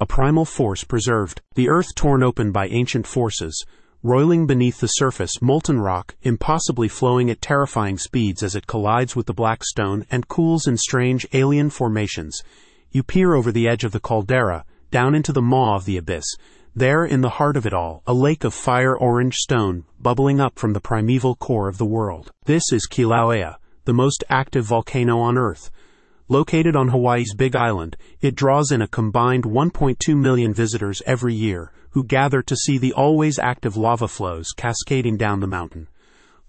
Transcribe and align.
a 0.00 0.06
primal 0.06 0.44
force 0.44 0.84
preserved, 0.84 1.40
the 1.54 1.68
earth 1.68 1.94
torn 1.94 2.22
open 2.22 2.52
by 2.52 2.68
ancient 2.68 3.06
forces, 3.06 3.64
roiling 4.02 4.46
beneath 4.46 4.78
the 4.78 4.86
surface, 4.86 5.42
molten 5.42 5.80
rock, 5.80 6.14
impossibly 6.22 6.86
flowing 6.86 7.28
at 7.30 7.42
terrifying 7.42 7.98
speeds 7.98 8.42
as 8.42 8.54
it 8.54 8.66
collides 8.68 9.16
with 9.16 9.26
the 9.26 9.34
black 9.34 9.64
stone 9.64 10.06
and 10.10 10.28
cools 10.28 10.68
in 10.68 10.76
strange 10.76 11.26
alien 11.32 11.68
formations. 11.68 12.40
You 12.90 13.02
peer 13.02 13.34
over 13.34 13.50
the 13.50 13.66
edge 13.66 13.82
of 13.82 13.92
the 13.92 14.00
caldera, 14.00 14.64
down 14.90 15.14
into 15.14 15.32
the 15.32 15.42
maw 15.42 15.74
of 15.74 15.84
the 15.84 15.96
abyss. 15.96 16.24
There, 16.76 17.04
in 17.04 17.22
the 17.22 17.30
heart 17.30 17.56
of 17.56 17.66
it 17.66 17.74
all, 17.74 18.02
a 18.06 18.14
lake 18.14 18.44
of 18.44 18.54
fire 18.54 18.96
orange 18.96 19.34
stone, 19.34 19.84
bubbling 19.98 20.40
up 20.40 20.60
from 20.60 20.74
the 20.74 20.80
primeval 20.80 21.34
core 21.34 21.68
of 21.68 21.78
the 21.78 21.84
world. 21.84 22.30
This 22.44 22.72
is 22.72 22.86
Kilauea, 22.88 23.56
the 23.84 23.92
most 23.92 24.22
active 24.28 24.66
volcano 24.66 25.18
on 25.18 25.36
Earth. 25.36 25.72
Located 26.30 26.76
on 26.76 26.88
Hawaii's 26.88 27.32
Big 27.34 27.56
Island, 27.56 27.96
it 28.20 28.34
draws 28.34 28.70
in 28.70 28.82
a 28.82 28.86
combined 28.86 29.44
1.2 29.44 30.14
million 30.14 30.52
visitors 30.52 31.00
every 31.06 31.34
year 31.34 31.72
who 31.92 32.04
gather 32.04 32.42
to 32.42 32.54
see 32.54 32.76
the 32.76 32.92
always 32.92 33.38
active 33.38 33.78
lava 33.78 34.08
flows 34.08 34.50
cascading 34.54 35.16
down 35.16 35.40
the 35.40 35.46
mountain. 35.46 35.88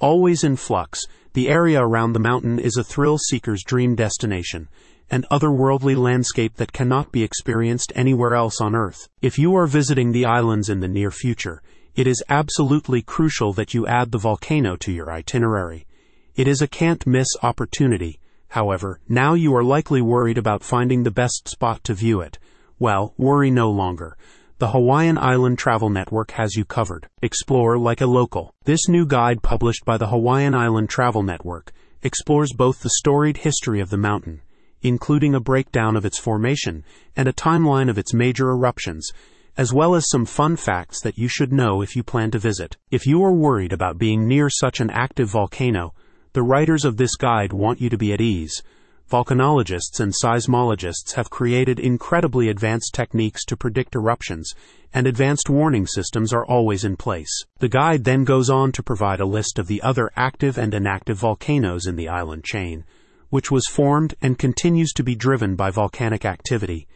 Always 0.00 0.42
in 0.42 0.56
flux, 0.56 1.06
the 1.32 1.48
area 1.48 1.80
around 1.80 2.12
the 2.12 2.18
mountain 2.18 2.58
is 2.58 2.76
a 2.76 2.82
thrill 2.82 3.18
seeker's 3.18 3.62
dream 3.62 3.94
destination, 3.94 4.68
an 5.12 5.24
otherworldly 5.30 5.96
landscape 5.96 6.56
that 6.56 6.72
cannot 6.72 7.12
be 7.12 7.22
experienced 7.22 7.92
anywhere 7.94 8.34
else 8.34 8.60
on 8.60 8.74
Earth. 8.74 9.08
If 9.22 9.38
you 9.38 9.54
are 9.54 9.68
visiting 9.68 10.10
the 10.10 10.26
islands 10.26 10.68
in 10.68 10.80
the 10.80 10.88
near 10.88 11.12
future, 11.12 11.62
it 11.94 12.08
is 12.08 12.24
absolutely 12.28 13.00
crucial 13.00 13.52
that 13.52 13.74
you 13.74 13.86
add 13.86 14.10
the 14.10 14.18
volcano 14.18 14.74
to 14.74 14.90
your 14.90 15.08
itinerary. 15.08 15.86
It 16.34 16.48
is 16.48 16.60
a 16.60 16.66
can't 16.66 17.06
miss 17.06 17.28
opportunity 17.44 18.18
However, 18.48 19.00
now 19.08 19.34
you 19.34 19.54
are 19.54 19.64
likely 19.64 20.00
worried 20.00 20.38
about 20.38 20.62
finding 20.62 21.02
the 21.02 21.10
best 21.10 21.48
spot 21.48 21.84
to 21.84 21.94
view 21.94 22.20
it. 22.20 22.38
Well, 22.78 23.14
worry 23.18 23.50
no 23.50 23.70
longer. 23.70 24.16
The 24.58 24.70
Hawaiian 24.70 25.18
Island 25.18 25.58
Travel 25.58 25.90
Network 25.90 26.32
has 26.32 26.56
you 26.56 26.64
covered. 26.64 27.08
Explore 27.22 27.78
like 27.78 28.00
a 28.00 28.06
local. 28.06 28.54
This 28.64 28.88
new 28.88 29.06
guide 29.06 29.42
published 29.42 29.84
by 29.84 29.96
the 29.96 30.08
Hawaiian 30.08 30.54
Island 30.54 30.88
Travel 30.88 31.22
Network 31.22 31.72
explores 32.02 32.52
both 32.52 32.80
the 32.80 32.90
storied 32.90 33.38
history 33.38 33.80
of 33.80 33.90
the 33.90 33.96
mountain, 33.96 34.40
including 34.82 35.34
a 35.34 35.40
breakdown 35.40 35.94
of 35.96 36.04
its 36.04 36.18
formation 36.18 36.84
and 37.16 37.28
a 37.28 37.32
timeline 37.32 37.90
of 37.90 37.98
its 37.98 38.14
major 38.14 38.50
eruptions, 38.50 39.10
as 39.56 39.72
well 39.72 39.94
as 39.94 40.08
some 40.08 40.24
fun 40.24 40.56
facts 40.56 41.00
that 41.00 41.18
you 41.18 41.28
should 41.28 41.52
know 41.52 41.82
if 41.82 41.96
you 41.96 42.02
plan 42.02 42.30
to 42.30 42.38
visit. 42.38 42.76
If 42.90 43.06
you 43.06 43.22
are 43.24 43.32
worried 43.32 43.72
about 43.72 43.98
being 43.98 44.26
near 44.26 44.48
such 44.48 44.80
an 44.80 44.90
active 44.90 45.30
volcano, 45.30 45.94
the 46.32 46.42
writers 46.42 46.84
of 46.84 46.96
this 46.96 47.16
guide 47.16 47.52
want 47.52 47.80
you 47.80 47.88
to 47.88 47.98
be 47.98 48.12
at 48.12 48.20
ease. 48.20 48.62
Volcanologists 49.10 50.00
and 50.00 50.12
seismologists 50.12 51.14
have 51.14 51.30
created 51.30 51.80
incredibly 51.80 52.50
advanced 52.50 52.92
techniques 52.92 53.42
to 53.46 53.56
predict 53.56 53.94
eruptions, 53.94 54.52
and 54.92 55.06
advanced 55.06 55.48
warning 55.48 55.86
systems 55.86 56.30
are 56.32 56.44
always 56.44 56.84
in 56.84 56.94
place. 56.94 57.44
The 57.58 57.70
guide 57.70 58.04
then 58.04 58.24
goes 58.24 58.50
on 58.50 58.72
to 58.72 58.82
provide 58.82 59.20
a 59.20 59.26
list 59.26 59.58
of 59.58 59.66
the 59.66 59.80
other 59.80 60.10
active 60.14 60.58
and 60.58 60.74
inactive 60.74 61.16
volcanoes 61.16 61.86
in 61.86 61.96
the 61.96 62.08
island 62.08 62.44
chain, 62.44 62.84
which 63.30 63.50
was 63.50 63.66
formed 63.66 64.14
and 64.20 64.38
continues 64.38 64.92
to 64.92 65.02
be 65.02 65.14
driven 65.14 65.56
by 65.56 65.70
volcanic 65.70 66.26
activity. 66.26 66.86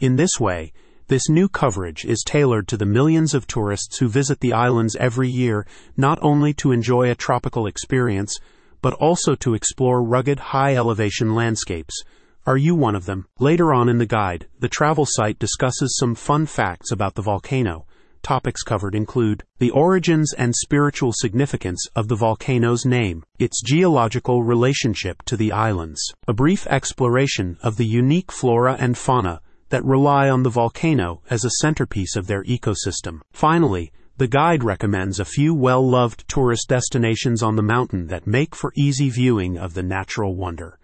In 0.00 0.16
this 0.16 0.40
way, 0.40 0.72
this 1.06 1.28
new 1.28 1.48
coverage 1.48 2.04
is 2.04 2.24
tailored 2.24 2.68
to 2.68 2.76
the 2.76 2.86
millions 2.86 3.34
of 3.34 3.46
tourists 3.46 3.98
who 3.98 4.08
visit 4.08 4.40
the 4.40 4.52
islands 4.52 4.96
every 4.96 5.28
year, 5.28 5.66
not 5.96 6.18
only 6.22 6.52
to 6.54 6.72
enjoy 6.72 7.10
a 7.10 7.16
tropical 7.16 7.66
experience, 7.66 8.38
but 8.82 8.94
also 8.94 9.34
to 9.36 9.54
explore 9.54 10.02
rugged, 10.02 10.38
high 10.38 10.74
elevation 10.74 11.34
landscapes. 11.34 12.02
Are 12.46 12.56
you 12.56 12.74
one 12.74 12.94
of 12.94 13.06
them? 13.06 13.26
Later 13.38 13.72
on 13.72 13.88
in 13.88 13.98
the 13.98 14.06
guide, 14.06 14.46
the 14.58 14.68
travel 14.68 15.04
site 15.06 15.38
discusses 15.38 15.96
some 15.98 16.14
fun 16.14 16.46
facts 16.46 16.90
about 16.90 17.14
the 17.14 17.22
volcano. 17.22 17.86
Topics 18.22 18.62
covered 18.62 18.94
include 18.94 19.44
the 19.58 19.70
origins 19.70 20.34
and 20.34 20.54
spiritual 20.54 21.12
significance 21.14 21.86
of 21.96 22.08
the 22.08 22.16
volcano's 22.16 22.84
name, 22.84 23.24
its 23.38 23.62
geological 23.62 24.42
relationship 24.42 25.22
to 25.24 25.36
the 25.36 25.52
islands, 25.52 26.02
a 26.28 26.34
brief 26.34 26.66
exploration 26.66 27.56
of 27.62 27.76
the 27.76 27.86
unique 27.86 28.30
flora 28.30 28.76
and 28.78 28.98
fauna 28.98 29.40
that 29.70 29.84
rely 29.84 30.28
on 30.28 30.42
the 30.42 30.50
volcano 30.50 31.22
as 31.30 31.44
a 31.44 31.50
centerpiece 31.60 32.16
of 32.16 32.26
their 32.26 32.44
ecosystem. 32.44 33.20
Finally, 33.32 33.92
the 34.20 34.28
guide 34.28 34.62
recommends 34.62 35.18
a 35.18 35.24
few 35.24 35.54
well 35.54 35.80
loved 35.80 36.28
tourist 36.28 36.68
destinations 36.68 37.42
on 37.42 37.56
the 37.56 37.62
mountain 37.62 38.08
that 38.08 38.26
make 38.26 38.54
for 38.54 38.70
easy 38.76 39.08
viewing 39.08 39.56
of 39.56 39.72
the 39.72 39.82
natural 39.82 40.36
wonder. 40.36 40.78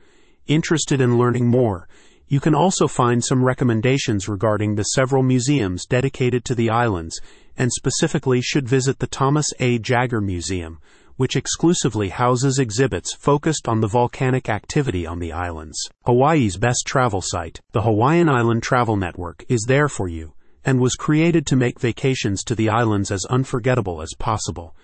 Interested 0.46 1.02
in 1.02 1.18
learning 1.18 1.46
more, 1.46 1.86
you 2.28 2.40
can 2.40 2.54
also 2.54 2.88
find 2.88 3.22
some 3.22 3.44
recommendations 3.44 4.26
regarding 4.26 4.74
the 4.74 4.84
several 4.84 5.22
museums 5.22 5.84
dedicated 5.84 6.46
to 6.46 6.54
the 6.54 6.70
islands, 6.70 7.20
and 7.58 7.70
specifically 7.70 8.40
should 8.40 8.66
visit 8.66 9.00
the 9.00 9.06
Thomas 9.06 9.52
A. 9.60 9.78
Jaggar 9.80 10.22
Museum, 10.22 10.78
which 11.16 11.36
exclusively 11.36 12.08
houses 12.08 12.58
exhibits 12.58 13.14
focused 13.14 13.68
on 13.68 13.82
the 13.82 13.86
volcanic 13.86 14.48
activity 14.48 15.06
on 15.06 15.18
the 15.18 15.32
islands. 15.32 15.78
Hawaii's 16.06 16.56
best 16.56 16.84
travel 16.86 17.20
site, 17.20 17.60
the 17.72 17.82
Hawaiian 17.82 18.30
Island 18.30 18.62
Travel 18.62 18.96
Network, 18.96 19.44
is 19.46 19.66
there 19.68 19.90
for 19.90 20.08
you 20.08 20.32
and 20.66 20.80
was 20.80 20.96
created 20.96 21.46
to 21.46 21.56
make 21.56 21.80
vacations 21.80 22.42
to 22.42 22.54
the 22.54 22.68
islands 22.68 23.10
as 23.12 23.24
unforgettable 23.30 24.02
as 24.02 24.12
possible. 24.18 24.74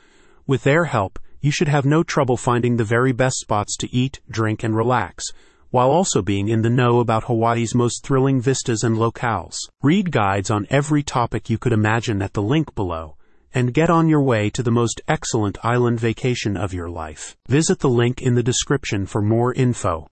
With 0.47 0.62
their 0.62 0.84
help, 0.84 1.19
you 1.41 1.50
should 1.50 1.69
have 1.69 1.84
no 1.84 2.04
trouble 2.04 2.37
finding 2.37 2.76
the 2.76 2.84
very 2.84 3.12
best 3.12 3.37
spots 3.41 3.76
to 3.78 3.94
eat, 3.94 4.20
drink, 4.31 4.62
and 4.62 4.76
relax, 4.76 5.25
while 5.70 5.91
also 5.91 6.22
being 6.22 6.48
in 6.48 6.62
the 6.62 6.70
know 6.70 7.00
about 7.00 7.25
Hawaii's 7.25 7.75
most 7.75 8.04
thrilling 8.04 8.41
vistas 8.41 8.84
and 8.84 8.97
locales. 8.97 9.56
Read 9.82 10.12
guides 10.12 10.50
on 10.50 10.69
every 10.70 11.03
topic 11.03 11.50
you 11.50 11.59
could 11.59 11.72
imagine 11.72 12.22
at 12.22 12.34
the 12.34 12.43
link 12.43 12.75
below, 12.76 13.16
and 13.54 13.75
get 13.75 13.91
on 13.91 14.09
your 14.09 14.22
way 14.22 14.50
to 14.50 14.62
the 14.62 14.70
most 14.70 15.00
excellent 15.09 15.59
island 15.64 15.99
vacation 15.99 16.56
of 16.56 16.72
your 16.72 16.88
life. 16.88 17.37
Visit 17.49 17.81
the 17.81 17.88
link 17.88 18.22
in 18.22 18.34
the 18.34 18.43
description 18.43 19.04
for 19.04 19.20
more 19.20 19.53
info. 19.53 20.00